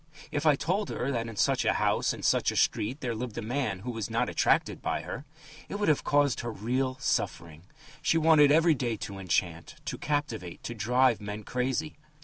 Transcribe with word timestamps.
If 0.31 0.47
I 0.47 0.55
told 0.55 0.89
her 0.89 1.11
that 1.11 1.27
in 1.27 1.35
such 1.35 1.63
a 1.63 1.73
house, 1.73 2.11
in 2.11 2.23
such 2.23 2.51
a 2.51 2.55
street, 2.55 3.01
there 3.01 3.13
lived 3.13 3.37
a 3.37 3.41
man 3.43 3.81
who 3.81 3.91
was 3.91 4.09
not 4.09 4.29
attracted 4.29 4.81
by 4.81 5.01
her, 5.03 5.25
it 5.69 5.75
would 5.75 5.89
have 5.89 6.03
caused 6.03 6.39
her 6.39 6.51
real 6.51 6.97
suffering. 6.99 7.65
She 8.01 8.17
wanted 8.17 8.51
every 8.51 8.73
day 8.73 8.97
to 8.97 9.19
enchant, 9.19 9.75
to 9.85 9.99
captivate, 9.99 10.63
to 10.63 10.73
drive 10.73 11.21
men 11.21 11.43
crazy. 11.43 11.97